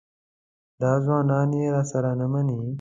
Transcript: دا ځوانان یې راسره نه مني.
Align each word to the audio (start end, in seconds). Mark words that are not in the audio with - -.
دا 0.81 0.91
ځوانان 1.05 1.49
یې 1.59 1.65
راسره 1.75 2.11
نه 2.19 2.25
مني. 2.31 2.57